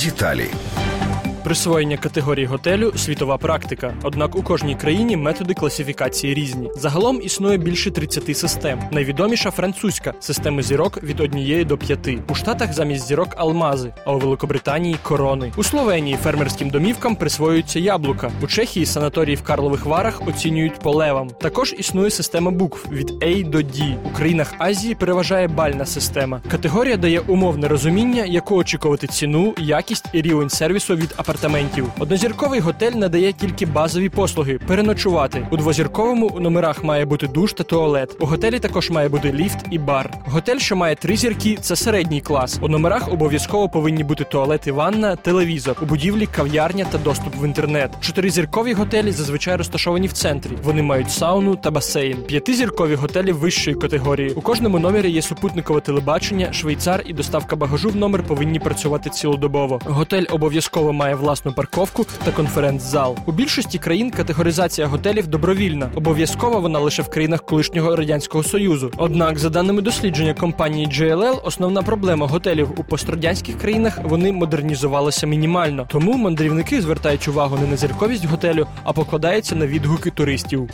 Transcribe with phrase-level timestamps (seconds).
[0.00, 0.50] Детали.
[1.50, 3.94] Присвоєння категорії готелю світова практика.
[4.02, 6.70] Однак у кожній країні методи класифікації різні.
[6.76, 8.80] Загалом існує більше 30 систем.
[8.92, 12.18] Найвідоміша французька система зірок від однієї до п'яти.
[12.28, 15.52] У Штатах замість зірок алмази, а у Великобританії корони.
[15.56, 18.30] У Словенії фермерським домівкам присвоюються яблука.
[18.42, 21.30] У Чехії санаторії в Карлових Варах оцінюють по левам.
[21.30, 23.94] Також існує система букв від A до D.
[24.04, 26.40] У країнах Азії переважає бальна система.
[26.50, 31.86] Категорія дає умовне розуміння, яку очікувати ціну, якість і рівень сервісу від апартаментів апартаментів.
[31.98, 35.46] Однозірковий готель надає тільки базові послуги переночувати.
[35.50, 38.16] У двозірковому у номерах має бути душ та туалет.
[38.20, 40.10] У готелі також має бути ліфт і бар.
[40.24, 42.58] Готель, що має три зірки, це середній клас.
[42.62, 47.44] У номерах обов'язково повинні бути туалет і ванна, телевізор, у будівлі кав'ярня та доступ в
[47.44, 47.90] інтернет.
[48.00, 50.50] Чотиризіркові готелі зазвичай розташовані в центрі.
[50.62, 52.16] Вони мають сауну та басейн.
[52.16, 54.30] П'ятизіркові готелі вищої категорії.
[54.30, 59.80] У кожному номері є супутникове телебачення, швейцар і доставка багажу в номер повинні працювати цілодобово.
[59.84, 63.16] Готель обов'язково має власну парковку та конференц-зал.
[63.26, 65.90] У більшості країн категоризація готелів добровільна.
[65.94, 68.90] Обов'язкова вона лише в країнах колишнього радянського союзу.
[68.96, 75.86] Однак, за даними дослідження компанії JLL, основна проблема готелів у пострадянських країнах вони модернізувалися мінімально.
[75.88, 80.70] Тому мандрівники звертають увагу не на зірковість готелю, а покладаються на відгуки туристів.